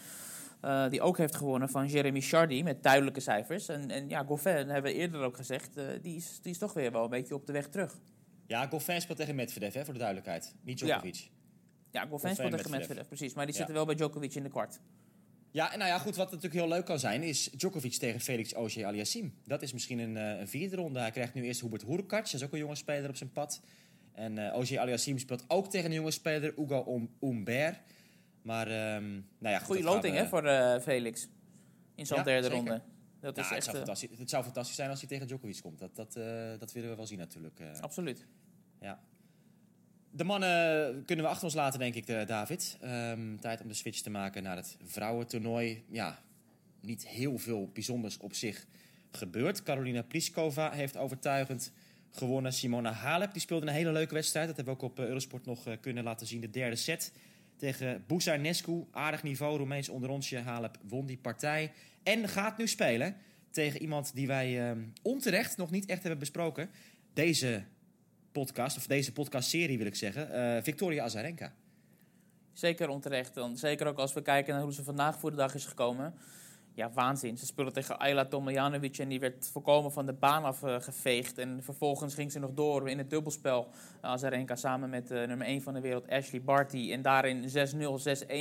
[0.60, 3.68] eh, die ook heeft gewonnen van Jeremy Chardy met duidelijke cijfers.
[3.68, 6.72] En, en ja, Goffin, hebben we eerder ook gezegd, eh, die, is, die is toch
[6.72, 7.98] weer wel een beetje op de weg terug.
[8.46, 10.54] Ja, Goffin speelt tegen Medvedev, hè, voor de duidelijkheid.
[10.62, 10.86] Niet Ja.
[10.86, 11.14] Djokovic.
[11.16, 11.30] Ja,
[11.90, 13.06] Ja, Goffin Goffin, speelt tegen Medvedev.
[13.06, 13.34] Precies.
[13.34, 13.58] Maar die Ja.
[13.58, 14.80] zitten wel bij Djokovic in de kwart.
[15.52, 17.22] en nou ja, goed, wat natuurlijk heel leuk kan zijn...
[17.22, 19.30] is Djokovic tegen Felix Auger Aliassime.
[19.44, 21.00] Dat is misschien een, eh, een vierde ronde.
[21.00, 22.30] Hij krijgt nu eerst Hubert Hurkacz.
[22.32, 23.60] Dat is ook een jonge speler op zijn pad.
[24.12, 27.78] En Auger Aliassime speelt ook tegen een jonge speler, Hugo Um- Humbert.
[28.48, 29.58] Maar, ehm, nou ja...
[29.58, 31.28] goed, Goede loting hè, voor eh, Felix.
[31.94, 32.56] In zo'n Ja, derde zeker.
[32.56, 32.82] ronde.
[33.20, 33.64] Dat Ja, is het, echt...
[33.64, 35.78] zou eh, fantastisch, het zou fantastisch zijn als hij tegen Djokovic komt.
[35.78, 37.60] Dat, dat, eh, dat willen we wel zien natuurlijk.
[37.80, 38.26] absoluut.
[38.80, 39.00] Ja.
[40.10, 42.76] De mannen kunnen we achter ons laten, denk ik, David.
[42.80, 45.84] Ehm, tijd om de switch te maken naar het vrouwentoernooi.
[45.88, 46.18] Ja,
[46.80, 48.66] niet heel veel bijzonders op zich
[49.10, 49.62] gebeurd.
[49.62, 51.72] Carolina Pliskova heeft overtuigend
[52.10, 52.52] gewonnen.
[52.52, 54.46] Simona Halep die speelde een hele leuke wedstrijd.
[54.46, 56.40] Dat hebben we ook op Eurosport nog kunnen laten zien.
[56.40, 57.12] De derde set
[57.58, 58.86] tegen Buzarnescu.
[58.90, 60.38] Aardig niveau, Roemeens onderrondje.
[60.38, 61.72] Halep won die partij.
[62.02, 63.16] En gaat nu spelen
[63.50, 66.70] tegen iemand die wij ehm, onterecht nog niet echt hebben besproken.
[67.12, 67.64] Deze
[68.32, 70.32] podcast, of deze podcastserie wil ik zeggen.
[70.32, 71.52] eh, Victoria Azarenka.
[72.52, 73.34] Zeker onterecht.
[73.34, 73.56] Dan.
[73.56, 76.14] Zeker ook als we kijken naar hoe ze vandaag voor de dag is gekomen.
[76.78, 77.38] Ja, waanzin.
[77.38, 81.38] Ze speelde tegen Ayla Tomljanovic en die werd volkomen van de baan afgeveegd.
[81.38, 83.68] En vervolgens ging ze nog door in het dubbelspel.
[84.00, 86.92] Azarenka samen met uh, nummer 1 van de wereld, Ashley Barty.
[86.92, 87.46] En daarin 6-0,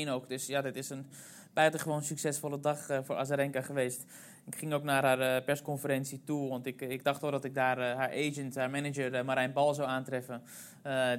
[0.08, 0.30] 6-1 ook.
[0.30, 1.06] Dus ja, dit is een
[1.54, 4.06] buitengewoon succesvolle dag uh, voor Azarenka geweest.
[4.46, 7.80] Ik ging ook naar haar persconferentie toe, want ik, ik dacht wel dat ik daar
[7.80, 10.42] haar agent, haar manager Marijn Bal zou aantreffen.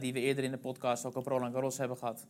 [0.01, 2.27] Die we eerder in de podcast ook op Roland Garros hebben gehad.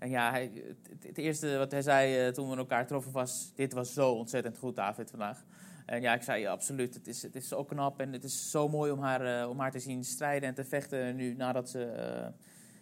[0.00, 0.50] En ja, hij,
[0.88, 3.52] het, het, eerste wat hij zei uh, toen we elkaar troffen was...
[3.54, 5.44] dit was zo ontzettend goed, David, vandaag.
[5.86, 6.94] En ja, ik zei ja, absoluut.
[6.94, 9.58] Het is, het is zo knap en het is zo mooi om haar, uh, om
[9.60, 11.16] haar te zien strijden en te vechten...
[11.16, 12.28] nu nadat ze uh,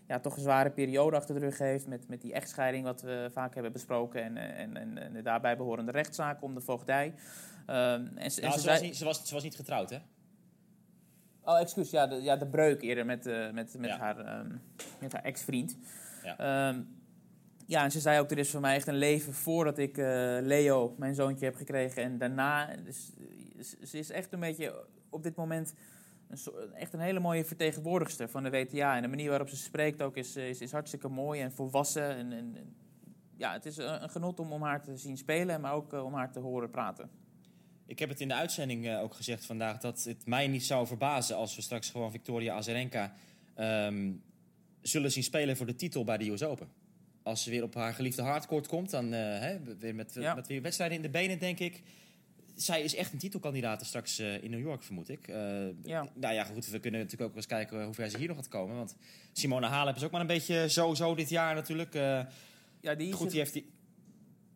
[0.07, 1.87] ja, toch een zware periode achter de rug heeft.
[1.87, 4.23] Met, met die echtscheiding, wat we vaak hebben besproken.
[4.23, 7.15] En, eh, en, en, en de daarbij behorende rechtszaak om de voogdij.
[7.67, 9.99] Ehm, en, ze- Nou, ze was zei- niet, ze, was, ze was niet getrouwd, hè?
[11.43, 11.91] Oh, excuus.
[11.91, 13.99] Ja, de, ja, de breuk eerder met, eh, met, met, Ja.
[13.99, 14.57] haar, ehm,
[15.01, 15.77] met haar ex-vriend.
[16.23, 16.39] Ja.
[16.39, 16.81] Ehm,
[17.69, 20.05] ja, en ze zei ook, er is voor mij echt een leven voordat ik eh,
[20.41, 22.03] Leo, mijn zoontje, heb gekregen.
[22.03, 23.13] En daarna, dus,
[23.83, 25.75] ze- is echt een beetje op dit moment
[26.29, 26.39] een,
[26.75, 28.97] echt een hele mooie vertegenwoordigster van de WTA.
[28.97, 32.17] En de manier waarop ze spreekt ook is, is, is hartstikke mooi en volwassen.
[32.17, 32.57] En, en,
[33.37, 36.05] ja, het is een, een genot om, om haar te zien spelen, maar ook eh,
[36.05, 37.11] om haar te horen praten.
[37.87, 40.87] Ik heb het in de uitzending eh, ook gezegd vandaag dat het mij niet zou
[40.87, 43.15] verbazen als we straks gewoon Victoria Azarenka
[43.55, 44.13] ehm,
[44.81, 46.69] zullen zien spelen voor de titel bij de US Open.
[47.23, 50.35] Als ze weer op haar geliefde hardcourt komt, dan eh, hè, weer met, Ja.
[50.35, 51.83] met weer wedstrijden in de benen, denk ik.
[52.55, 55.29] Zij is echt een titelkandidaat straks eh, in New York, vermoed ik.
[55.29, 56.09] Eh, Ja.
[56.15, 58.49] Nou ja, goed, we kunnen natuurlijk ook eens kijken hoe ver ze hier nog gaat
[58.49, 58.77] komen.
[58.77, 58.97] Want
[59.33, 61.95] Simone Halep is ook maar een beetje zo-zo dit jaar natuurlijk.
[62.81, 63.71] Ja, die goed, zit- die heeft die...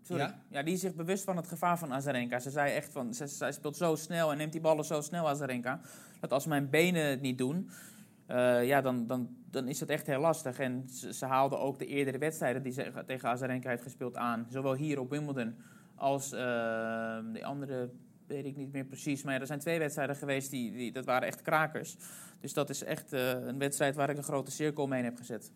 [0.06, 0.22] Sorry.
[0.22, 0.42] Ja?
[0.50, 0.62] Ja?
[0.62, 2.38] die is zich bewust van het gevaar van Azarenka.
[2.38, 5.28] Ze zei echt van, ze, zij speelt zo snel en neemt die ballen zo snel,
[5.28, 5.80] Azarenka.
[6.20, 7.70] Dat als mijn benen het niet doen,
[8.32, 10.58] eh, ja, dan, dan, dan is het echt heel lastig.
[10.58, 14.46] En ze, ze haalde ook de eerdere wedstrijden die ze tegen Azarenka heeft gespeeld aan.
[14.50, 15.54] Zowel hier op Wimbledon
[15.94, 16.38] als eh,
[17.32, 17.90] de andere,
[18.26, 19.22] weet ik niet meer precies.
[19.22, 21.96] Maar ja, er zijn twee wedstrijden geweest, die, die, dat waren echt krakers.
[22.40, 25.52] Dus dat is echt eh, een wedstrijd waar ik een grote cirkel omheen heb gezet.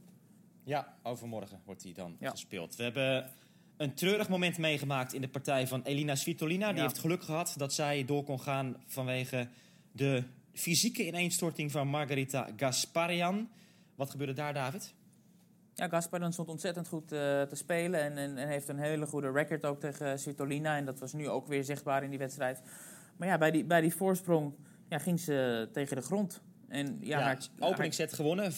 [0.64, 2.30] Ja, overmorgen wordt die dan Ja.
[2.30, 2.76] gespeeld.
[2.76, 3.30] We hebben
[3.76, 6.66] een treurig moment meegemaakt in de partij van Elina Svitolina.
[6.68, 6.82] Die Ja.
[6.82, 9.48] heeft geluk gehad dat zij door kon gaan vanwege
[9.92, 10.22] de
[10.56, 13.48] fysieke ineenstorting van Margarita Gasparian.
[13.94, 14.94] Wat gebeurde daar, David?
[15.74, 19.30] Ja, Gasparin stond ontzettend goed eh, te spelen en, en, en heeft een hele goede
[19.30, 20.76] record ook tegen Svitolina.
[20.76, 22.62] En dat was nu ook weer zichtbaar in die wedstrijd.
[23.16, 24.54] Maar ja, bij die, bij die voorsprong
[24.88, 26.40] ja, ging ze tegen de grond.
[26.68, 28.54] En ja, Ja, haar- openingsset gewonnen, 5-5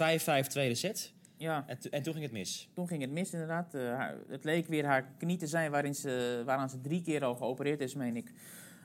[0.49, 1.13] tweede set.
[1.37, 2.69] ja, En, en toen ging het mis.
[2.75, 3.75] toen ging het mis inderdaad.
[3.75, 7.25] Eh, haar- het leek weer haar knie te zijn waarin ze, waaraan ze drie keer
[7.25, 8.33] al geopereerd is, meen ik.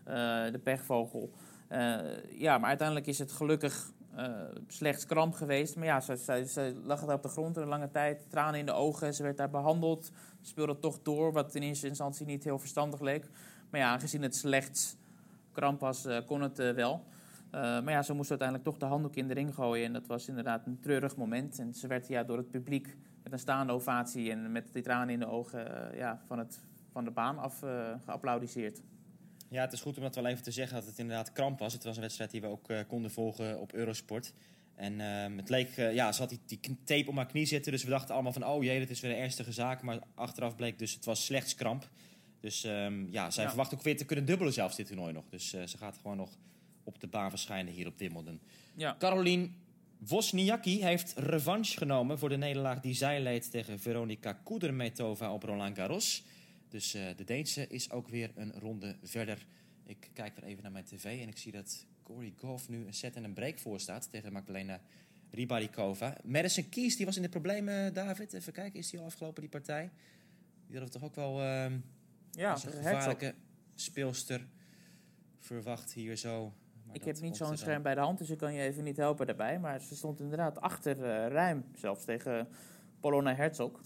[0.06, 0.14] Eh,
[0.52, 1.34] de pechvogel.
[1.74, 2.00] Eh,
[2.40, 4.32] ja, maar uiteindelijk is het gelukkig eh,
[4.68, 5.76] slechts kramp geweest.
[5.76, 8.30] Maar ja, ze, ze, lag daar op de grond een lange tijd.
[8.30, 9.14] Tranen in de ogen.
[9.14, 10.06] Ze werd daar behandeld.
[10.42, 13.30] Ze speelde toch door, wat in eerste instantie niet heel verstandig leek.
[13.70, 14.96] Maar ja, aangezien het slechts
[15.52, 17.04] kramp was, eh, kon het wel.
[17.52, 19.86] Maar ja, ze moest uiteindelijk toch de handdoek in de ring gooien.
[19.86, 21.60] En dat was inderdaad een treurig moment.
[21.60, 25.10] En ze werd ja, door het publiek met een staande ovatie en met die tranen
[25.10, 26.60] in de ogen ja, van, het,
[26.92, 27.64] van de baan af
[28.06, 28.82] geapplaudiseerd.
[29.54, 31.74] Ja, het is goed om dat wel even te zeggen dat het inderdaad kramp was.
[31.74, 34.34] Het was een wedstrijd die we ook eh, konden volgen op Eurosport.
[34.76, 37.72] En ehm, het leek, eh, ja, ze had die, tape om haar knie zitten.
[37.72, 39.82] Dus we dachten allemaal van, oh jee, dit is weer een ernstige zaak.
[39.82, 41.90] Maar achteraf bleek dus, het was slechts kramp.
[42.40, 43.50] Dus ehm, ja, zij Ja.
[43.50, 45.24] verwacht ook weer te kunnen dubbelen zelfs dit toernooi nog.
[45.30, 46.30] Dus eh, ze gaat gewoon nog
[46.84, 48.40] op de baan verschijnen hier op Wimbledon.
[48.76, 48.96] Ja.
[49.00, 49.50] Caroline
[49.98, 55.78] Wozniacki heeft revanche genomen voor de nederlaag die zij leed tegen Veronika Kudermetova op Roland
[55.78, 56.24] Garros.
[56.74, 59.46] Dus eh, de Deense is ook weer een ronde verder.
[59.86, 62.94] Ik kijk weer even naar mijn tv en ik zie dat Corey Goff nu een
[62.94, 64.80] set en een break voor staat tegen Magdalena
[65.32, 66.18] Ribarikova.
[66.24, 68.34] Madison Keys die was in de problemen, David.
[68.34, 69.92] Even kijken, is die al afgelopen, die partij?
[70.68, 71.72] Die hadden we toch ook wel ehm
[72.32, 72.74] Ja, een Herzog.
[72.74, 73.36] gevaarlijke
[73.76, 74.48] speelster
[75.40, 76.54] verwacht hier zo.
[76.86, 78.84] Maar Ik heb niet zo'n er scherm bij de hand, dus ik kan je even
[78.84, 79.60] niet helpen daarbij.
[79.60, 82.48] Maar ze stond inderdaad achter eh, ruim, zelfs tegen
[83.00, 83.82] Polona Herzog.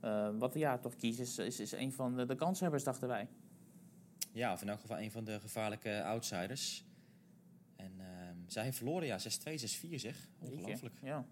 [0.00, 3.28] Eh, wat ja, toch kies is, is, is een van de, de kanshebbers, dachten wij.
[4.32, 6.84] Ja, of in elk geval een van de gevaarlijke outsiders.
[7.76, 9.22] En ehm, zij heeft verloren, ja, 6-2,
[9.90, 10.28] 6-4 zeg.
[10.38, 10.94] Ongelooflijk.
[11.02, 11.24] Ja.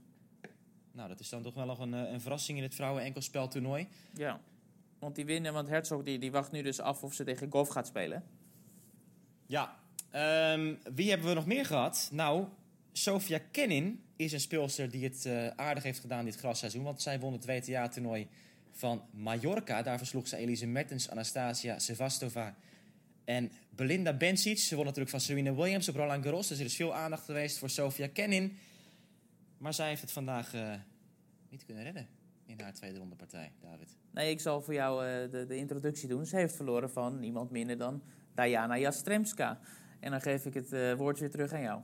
[0.93, 3.89] Nou, dat is dan toch wel nog een, eh, een verrassing in het vrouwen-enkelspeltoernooi.
[4.15, 4.41] ja.
[4.99, 7.71] Want die winnen, want Herzog die, die wacht nu dus af of ze tegen Goff
[7.71, 8.25] gaat spelen.
[9.47, 9.79] Ja,
[10.11, 12.09] ehm, wie hebben we nog meer gehad?
[12.13, 12.47] Nou,
[12.93, 16.83] Sofia Kenin is een speelster die het eh, aardig heeft gedaan dit grasseizoen.
[16.83, 18.29] Want zij won het WTA-toernooi
[18.73, 19.83] van Mallorca.
[19.83, 22.55] Daar versloeg ze Elise Mertens, Anastasia Sevastova
[23.25, 24.59] en Belinda Bencic.
[24.59, 26.49] Ze won natuurlijk van Serena Williams op Roland Garros.
[26.49, 28.59] Dus er is veel aandacht geweest voor Sofia Kenin.
[29.59, 30.75] Maar zij heeft het vandaag eh,
[31.49, 32.09] niet kunnen redden
[32.47, 33.97] in haar tweede ronde partij, David.
[34.11, 36.27] Nee, ik zal voor jou eh, de, de introductie doen.
[36.27, 38.03] Ze heeft verloren van niemand minder dan
[38.35, 39.61] Diana Jastremska.
[40.01, 41.81] En dan geef ik het eh, woord weer terug aan jou.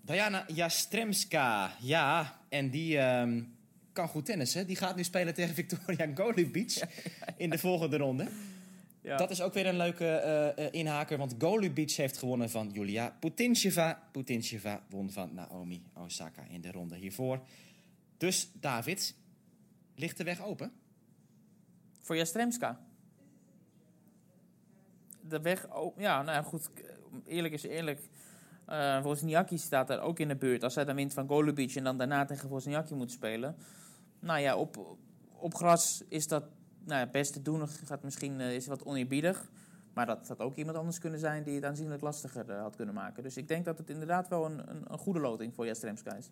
[0.00, 3.42] Diana Jastremska, ja, en die ehm,
[3.98, 4.66] kan goed tennissen.
[4.66, 6.82] Die gaat nu spelen tegen Victoria Golubic
[7.36, 8.28] in de volgende ronde.
[9.00, 9.16] Ja.
[9.16, 13.16] Dat is ook weer een leuke eh, eh, inhaker, want Golubic heeft gewonnen van Julia
[13.20, 14.02] Putintseva.
[14.12, 17.40] Putintseva won van Naomi Osaka in de ronde hiervoor.
[18.16, 19.14] Dus David,
[19.94, 20.72] ligt de weg open?
[22.00, 22.80] Voor Jastremska.
[25.20, 26.70] De weg, oh, ja, nou ja, goed.
[27.26, 28.00] Eerlijk is eerlijk.
[28.66, 30.62] Eh Wozniacki staat daar ook in de buurt.
[30.64, 33.56] Als hij dan wint van Golubic en dan daarna tegen Wozniacki moet spelen.
[34.20, 34.96] Nou ja, op,
[35.32, 36.44] op gras is dat
[36.84, 37.68] nou ja, best te doen.
[37.68, 39.50] Gaat misschien uh, is wat oneerbiedig.
[39.94, 42.94] Maar dat had ook iemand anders kunnen zijn die het aanzienlijk lastiger uh, had kunnen
[42.94, 43.22] maken.
[43.22, 46.30] Dus ik denk dat het inderdaad wel een, een, een goede loting voor Jastremska is.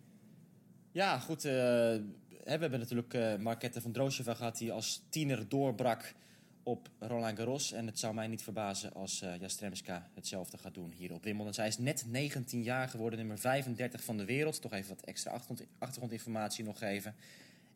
[0.92, 1.44] Ja, goed.
[1.44, 2.02] Uh, we
[2.44, 6.14] hebben natuurlijk uh, Markette van Droosjeva gehad die als tiener doorbrak
[6.62, 7.72] op Roland Garros.
[7.72, 11.54] En het zou mij niet verbazen als uh, Jastremska hetzelfde gaat doen hier op Wimbledon.
[11.54, 14.60] Zij is net 19 jaar geworden, nummer 35 van de wereld.
[14.60, 17.14] Toch even wat extra achtergrond, achtergrondinformatie nog geven.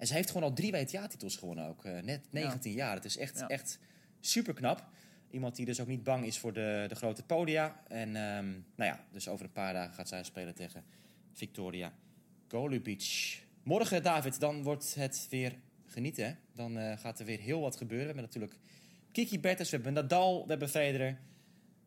[0.01, 1.85] En ze heeft gewoon al drie WTA-titels gewonnen ook.
[1.85, 2.77] Uh, net 19 ja.
[2.77, 2.95] jaar.
[2.95, 3.49] Het is echt, ja.
[3.49, 3.79] echt
[4.21, 4.89] super knap.
[5.31, 7.83] Iemand die dus ook niet bang is voor de, de grote podia.
[7.89, 10.85] En um, nou ja, dus over een paar dagen gaat zij spelen tegen
[11.33, 11.93] Victoria
[12.49, 13.39] Golubic.
[13.63, 16.25] Morgen, David, dan wordt het weer genieten.
[16.25, 16.35] Hè?
[16.55, 18.07] Dan uh, gaat er weer heel wat gebeuren.
[18.07, 18.59] We hebben natuurlijk
[19.13, 21.19] Kiki Bertens, we hebben Nadal, we hebben Federer.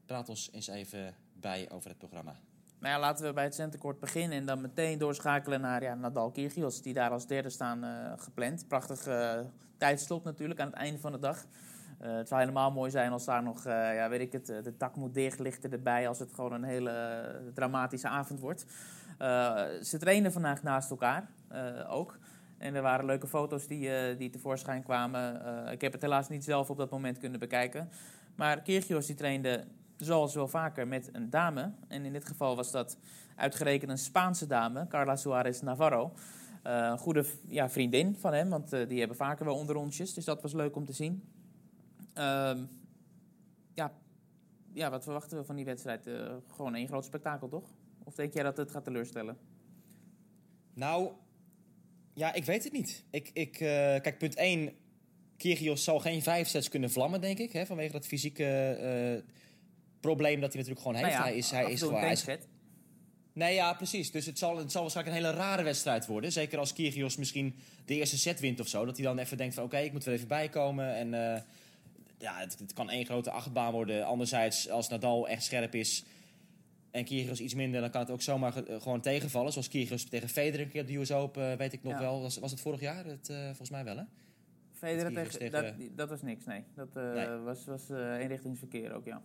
[0.05, 2.39] Praat ons eens even bij over het programma.
[2.83, 6.81] Nou laten we bij het centenkort beginnen en dan meteen doorschakelen naar ja, Nadal Kyrgios,
[6.81, 8.67] die daar als derde staan uh, gepland.
[8.67, 9.39] Prachtig uh,
[9.77, 11.45] tijdslot natuurlijk aan het einde van de dag.
[12.01, 14.95] Uh, het zou helemaal mooi zijn als daar nog, ja, weet ik het, de tak
[14.95, 18.65] moet dicht erbij als het gewoon een hele dramatische avond wordt.
[19.81, 21.29] ze trainen vandaag naast elkaar
[21.89, 22.17] ook.
[22.57, 25.41] En er waren leuke foto's die, die tevoorschijn kwamen.
[25.71, 27.89] Ik heb het helaas niet zelf op dat moment kunnen bekijken.
[28.35, 29.63] Maar Kyrgios die trainde
[29.97, 31.71] zoals wel vaker met een dame.
[31.87, 32.97] En in dit geval was dat
[33.35, 36.13] uitgerekend een Spaanse dame, Carla Suarez Navarro.
[36.67, 40.13] Uh, een goede ja, vriendin van hem, want die hebben vaker wel onderrondjes.
[40.13, 41.23] Dus dat was leuk om te zien.
[42.13, 42.65] Ehm,
[43.73, 43.93] ja,
[44.73, 46.09] ja, wat verwachten we van die wedstrijd?
[46.47, 47.69] gewoon één groot spektakel, toch?
[48.03, 49.37] Of denk jij dat het gaat teleurstellen?
[50.73, 51.11] Nou,
[52.13, 53.03] ja, ik weet het niet.
[53.09, 54.73] Ik, ik, kijk, punt 1.
[55.37, 57.51] Kyrgios zal geen vijf sets kunnen vlammen, denk ik.
[57.51, 58.43] Hè, vanwege dat fysieke
[60.03, 61.09] probleem dat hij natuurlijk gewoon heeft.
[61.09, 61.99] Nou ja, hij is, hij is gewoon...
[61.99, 62.25] Hij is,
[63.33, 64.11] nee, ja, precies.
[64.11, 66.31] Dus het zal, het zal waarschijnlijk een hele rare wedstrijd worden.
[66.31, 68.85] Zeker als Kyrgios misschien de eerste set wint of zo.
[68.85, 70.95] Dat hij dan even denkt van, oké, okay, ik moet er even bijkomen.
[70.95, 71.41] En uh,
[72.17, 74.05] ja, het, het, kan één grote achtbaan worden.
[74.05, 76.03] Anderzijds, als Nadal echt scherp is
[76.91, 79.51] en Kyrgios iets minder, dan kan het ook zomaar gewoon tegenvallen.
[79.51, 81.99] Zoals Kyrgios tegen Federer een keer op de US Open, weet ik nog ja.
[81.99, 82.21] wel.
[82.21, 83.05] Was, was het vorig jaar?
[83.05, 84.03] Het, uh, volgens mij wel, hè?
[84.73, 85.51] Federer tegen, tegen...
[85.51, 86.63] Dat, dat, was niks, nee.
[86.75, 87.27] Dat uh, nee.
[87.27, 89.21] was, was eenrichtingsverkeer ook, ja.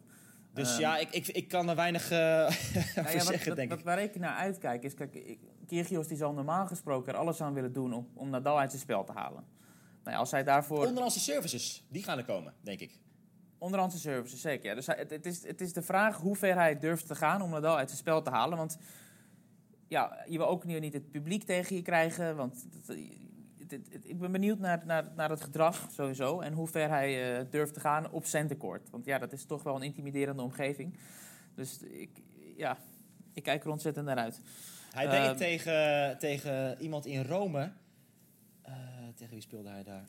[0.59, 2.51] Dus um, ja, ik, ik, ik kan er weinig uh, nou
[2.95, 3.85] ja, zeggen, wat, denk wat, ik.
[3.85, 7.73] Waar ik naar uitkijk is, kijk, Kyrgios die zal normaal gesproken er alles aan willen
[7.73, 9.45] doen om, om Nadal uit zijn spel te halen.
[10.03, 10.87] Nou ja, als hij daarvoor...
[10.87, 12.99] Onderlandse services, die gaan er komen, denk ik.
[13.59, 14.69] Onderhandse services, zeker.
[14.69, 14.75] Ja.
[14.75, 17.51] Dus het, het, is, het is de vraag hoe ver hij durft te gaan om
[17.51, 18.59] Nadal uit zijn spel te halen.
[18.59, 18.79] Want
[19.89, 22.37] ja, je wil ook niet het publiek tegen je krijgen.
[22.37, 22.67] Want
[24.03, 26.41] ik ben benieuwd naar, naar, naar het gedrag sowieso.
[26.41, 28.91] En hoe ver hij uh, durft te gaan op centercourt.
[28.91, 30.99] Want ja, dat is toch wel een intimiderende omgeving.
[31.55, 32.11] Dus ik,
[32.57, 32.79] ja,
[33.33, 34.41] ik kijk er ontzettend naar uit.
[34.91, 37.73] Hij uh, deed tegen, tegen iemand in Rome.
[38.69, 38.75] Uh,
[39.15, 40.05] tegen wie speelde hij daar?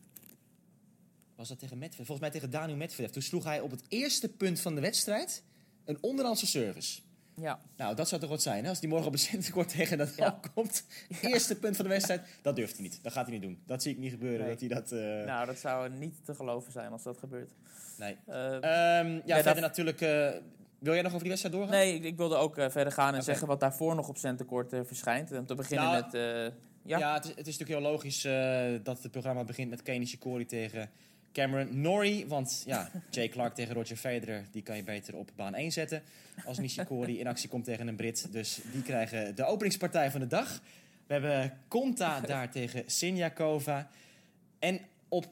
[1.39, 2.05] was dat tegen Medvedev?
[2.05, 3.11] Volgens mij tegen Daniel Medvedev.
[3.11, 5.43] Toen sloeg hij op het eerste punt van de wedstrijd
[5.85, 7.01] een onderhandse service.
[7.39, 7.59] Ja.
[7.77, 8.69] Nou, dat zou toch wat zijn, hè?
[8.69, 10.39] Als die morgen op een centenkort tegen dat ja.
[10.53, 10.83] komt.
[11.21, 12.99] Eerste punt van de wedstrijd, dat durft hij niet.
[13.01, 13.61] Dat gaat hij niet doen.
[13.65, 14.39] Dat zie ik niet gebeuren.
[14.39, 14.49] Nee.
[14.49, 15.25] Dat hij dat, uh...
[15.25, 17.51] Nou, dat zou niet te geloven zijn als dat gebeurt.
[17.97, 18.17] Nee.
[18.29, 19.61] Uh, um, ja, ja, verder dat...
[19.61, 20.01] natuurlijk...
[20.01, 20.29] Uh,
[20.79, 21.75] wil jij nog over die wedstrijd doorgaan?
[21.75, 23.23] Nee, ik, ik wilde ook verder gaan en okay.
[23.23, 25.31] zeggen wat daarvoor nog op centenkort verschijnt.
[25.31, 26.13] Om te beginnen nou, met...
[26.83, 28.21] ja, ja het, is, het is natuurlijk heel logisch
[28.83, 30.89] dat het programma begint met Kenny Shikori tegen...
[31.33, 32.27] Cameron Norrie.
[32.27, 36.03] Want ja, Jay Clark tegen Roger Federer, die kan je beter op baan 1 zetten.
[36.45, 38.27] Als Nishikori in actie komt tegen een Brit.
[38.31, 40.61] Dus die krijgen de openingspartij van de dag.
[41.07, 43.89] We hebben Konta daar tegen Sinjakova.
[44.59, 45.27] En op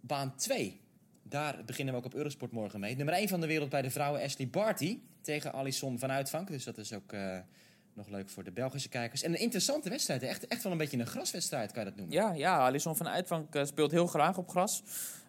[0.00, 0.80] baan 2,
[1.22, 2.96] daar beginnen we ook op Eurosport morgen mee.
[2.96, 6.48] Nummer 1 van de wereld bij de vrouwen Ashley Barty tegen Alison van Uitvank.
[6.48, 7.12] Dus dat is ook...
[7.12, 7.38] Uh,
[7.94, 9.22] nog leuk voor de Belgische kijkers.
[9.22, 10.22] En een interessante wedstrijd.
[10.22, 12.14] Echt, echt wel een beetje een graswedstrijd, kan je dat noemen.
[12.14, 14.82] Ja, ja Alison van Uitvank uh, speelt heel graag op gras.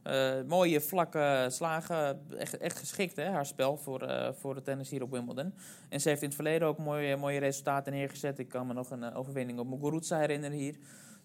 [0.04, 2.22] Uh, mooie vlakke slagen.
[2.38, 5.54] Echt, echt geschikt, hè, haar spel, voor, uh, voor de tennis hier op Wimbledon.
[5.90, 8.40] En ze heeft in het verleden ook mooie, mooie resultaten neergezet.
[8.40, 10.76] Ik kan me nog een overwinning op Muguruza herinneren hier.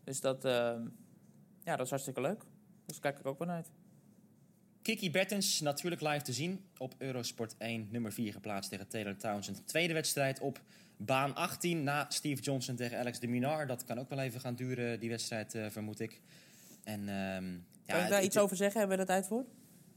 [0.05, 0.43] Dus dat,
[1.65, 2.43] ja, dat is hartstikke leuk.
[2.87, 3.71] Dus kijk ik ook wel uit.
[4.83, 9.67] Kiki Bertens, natuurlijk live te zien op Eurosport 1, nummer 4 geplaatst tegen Taylor Townsend.
[9.67, 10.61] Tweede wedstrijd op
[10.99, 13.67] Baan 18 na Steve Johnson tegen Alex de Minar.
[13.67, 16.21] Dat kan ook wel even gaan duren, die wedstrijd, uh, vermoed ik.
[16.85, 18.79] En, um, ja, kan je daar iets over zeggen?
[18.79, 19.45] Hebben we er tijd voor?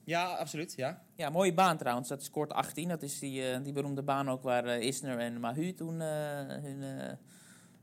[0.03, 0.73] Ja, absoluut.
[0.75, 1.01] Ja.
[1.15, 2.09] ja, mooie baan trouwens.
[2.09, 2.87] Dat is kort 18.
[2.87, 7.17] Dat is die, uh, die beroemde baan ook waar uh, Isner en Mahu toen hun,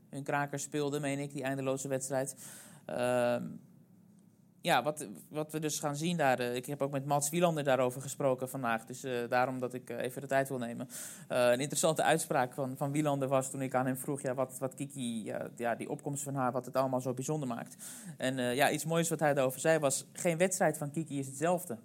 [0.09, 2.35] hun krakers speelden, meen ik, die eindeloze wedstrijd.
[2.85, 3.43] Ehm,
[4.61, 6.39] ja, wat, wat we dus gaan zien daar.
[6.39, 8.85] eh, ik heb ook met Mats Wielander daarover gesproken vandaag.
[8.85, 10.89] Dus eh, daarom dat ik eh, even de tijd wil nemen.
[11.27, 14.21] Een interessante uitspraak van, van Wielander was toen ik aan hem vroeg.
[14.21, 17.75] Ja, wat, wat Kiki, ja, die opkomst van haar, wat het allemaal zo bijzonder maakt.
[18.17, 20.05] En ja, iets moois wat hij daarover zei was.
[20.13, 21.77] Geen wedstrijd van Kiki is hetzelfde.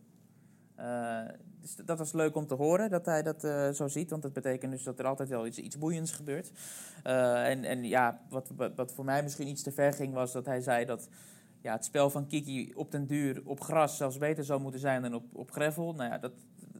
[1.61, 3.41] Dus dat was leuk om te horen dat hij dat
[3.77, 4.11] zo ziet.
[4.11, 6.51] Want dat betekent dus dat er altijd wel iets, iets boeiends gebeurt.
[7.03, 10.61] En, en ja, wat, wat voor mij misschien iets te ver ging, was dat hij
[10.61, 11.09] zei dat
[11.65, 15.03] ja, het spel van Kiki op den duur op gras zelfs beter zou moeten zijn
[15.03, 15.95] dan op, op gravel.
[15.95, 16.33] Nou ja, dat,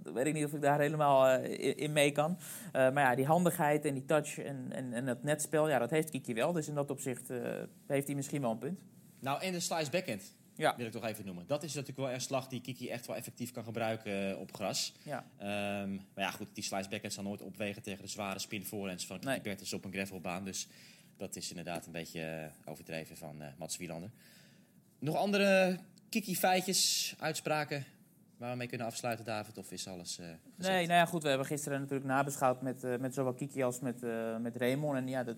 [0.03, 2.39] dat weet ik niet of ik daar helemaal eh, in, mee kan.
[2.73, 5.91] Eh, maar ja, die handigheid en die touch en, en, en het netspel, ja, dat
[5.91, 6.53] heeft Kiki wel.
[6.53, 7.39] Dus in dat opzicht eh,
[7.87, 8.81] heeft hij misschien wel een punt.
[9.21, 10.77] Nou, en de slice backhand Ja.
[10.77, 11.47] wil ik toch even noemen.
[11.47, 14.95] Dat is natuurlijk wel een slag die Kiki echt wel effectief kan gebruiken op gras.
[15.03, 15.25] Ja.
[15.37, 19.07] Ehm, maar ja, goed, die slice backhand zal nooit opwegen tegen de zware spin voorhands
[19.07, 19.41] van Kiki Nee.
[19.41, 20.45] Bertens op een gravelbaan.
[20.45, 20.69] Dus
[21.17, 24.11] dat is inderdaad een beetje overdreven van Mats Wielander.
[25.05, 27.85] Nog andere Kiki-feitjes, uitspraken
[28.37, 29.59] waar we mee kunnen afsluiten, David?
[29.59, 30.27] Of is alles eh?
[30.57, 31.23] Nee, nou ja, goed.
[31.23, 34.97] We hebben gisteren natuurlijk nabeschouwd met, eh, met zowel Kiki als met, eh, met Raymond.
[34.97, 35.37] En ja, dat,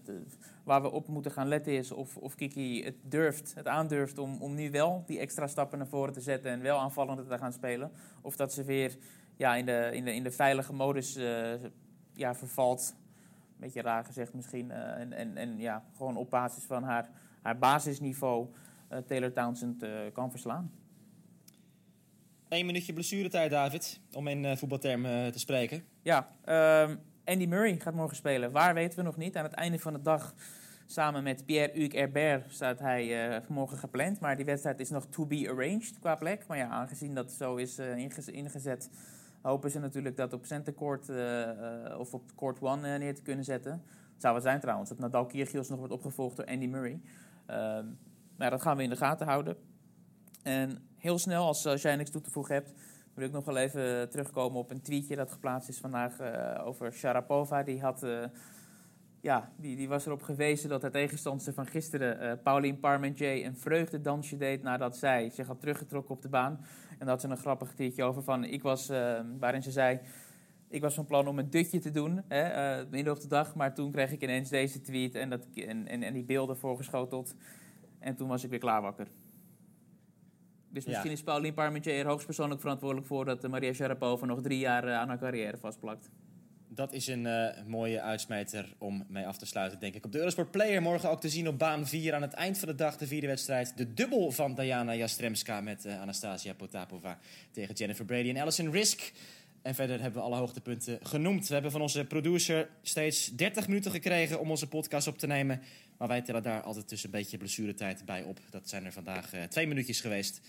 [0.64, 4.42] waar we op moeten gaan letten is of, of Kiki het durft, het aandurft om,
[4.42, 7.52] om nu wel die extra stappen naar voren te zetten en wel aanvallender te gaan
[7.52, 7.90] spelen.
[8.22, 8.96] Of dat ze weer
[9.36, 11.14] ja, in, de, in, de, in de veilige modus
[12.12, 12.94] ja, vervalt.
[13.56, 14.70] Beetje raar gezegd misschien.
[14.70, 17.10] en, en, en ja, gewoon op basis van haar,
[17.42, 18.48] haar basisniveau
[19.06, 20.70] Taylor Townsend eh, kan verslaan.
[22.48, 25.84] Eén minuutje blessuretijd, David, om in eh, voetbaltermen te spreken.
[26.02, 28.52] Ja, ehm, Andy Murray gaat morgen spelen.
[28.52, 29.36] Waar weten we nog niet.
[29.36, 30.34] Aan het einde van de dag,
[30.86, 34.20] samen met Pierre-Hugues Herbert, staat hij eh, morgen gepland.
[34.20, 36.46] Maar die wedstrijd is nog to be arranged qua plek.
[36.46, 38.90] Maar ja, aangezien dat zo is eh, ingez- ingezet,
[39.42, 41.42] hopen ze natuurlijk dat op center court eh,
[41.90, 43.72] eh, of op court one eh, neer te kunnen zetten.
[44.12, 47.00] Het zou wel zijn trouwens dat Nadal Kyrgios nog wordt opgevolgd door Andy Murray.
[48.38, 49.56] Ja, dat gaan we in de gaten houden.
[50.42, 52.72] En heel snel, als, als jij niks toe te voegen hebt,
[53.14, 56.92] wil ik nog wel even terugkomen op een tweetje dat geplaatst is vandaag eh, over
[56.92, 57.62] Sharapova.
[57.62, 58.24] Die, had, eh,
[59.20, 63.56] ja, die, die was erop gewezen dat de tegenstandster van gisteren, eh Pauline Parmentier, een
[63.56, 66.60] vreugdedansje deed nadat zij zich had teruggetrokken op de baan.
[66.98, 68.88] En dat ze een grappig tweetje over van, ik was,
[69.38, 70.00] waarin ze zei,
[70.68, 73.54] ik was van plan om een dutje te doen, hè, midden op de dag.
[73.54, 77.34] Maar toen kreeg ik ineens deze tweet en, dat, en, en die beelden voorgeschoteld.
[77.98, 79.06] En toen was ik weer klaar wakker.
[80.68, 80.90] Dus Ja.
[80.90, 84.84] misschien is Pauline Parmentier er hoogstpersoonlijk verantwoordelijk voor dat eh, Maria Sharapova nog drie jaar
[84.84, 86.10] eh, aan haar carrière vastplakt.
[86.68, 90.04] Dat is een eh, mooie uitsmijter om mee af te sluiten, denk ik.
[90.04, 92.68] Op de Eurosport Player morgen ook te zien op baan 4 aan het eind van
[92.68, 93.76] de dag, de vierde wedstrijd.
[93.76, 97.18] De dubbel van Diana Jastremska met Anastasia Potapova
[97.50, 99.12] tegen Jennifer Brady en Alison Risk.
[99.66, 101.46] En verder hebben we alle hoogtepunten genoemd.
[101.46, 105.62] We hebben van onze producer steeds 30 minuten gekregen om onze podcast op te nemen.
[105.98, 108.40] Maar wij tellen daar altijd tussen een beetje blessuretijd bij op.
[108.50, 110.40] Dat zijn er vandaag eh, twee minuutjes geweest.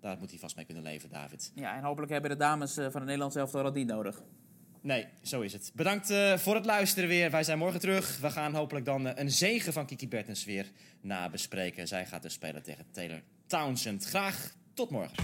[0.00, 1.52] Daar moet hij vast mee kunnen leven, David.
[1.54, 4.22] Ja, en hopelijk hebben de dames eh, van het Nederlands elftal al die nodig.
[4.80, 5.72] Nee, zo is het.
[5.74, 7.30] Bedankt eh, voor het luisteren weer.
[7.30, 8.18] Wij zijn morgen terug.
[8.20, 11.88] We gaan hopelijk dan een zegen van Kiki Bertens weer nabespreken.
[11.88, 14.04] Zij gaat dus spelen tegen Taylor Townsend.
[14.04, 15.16] Graag tot morgen.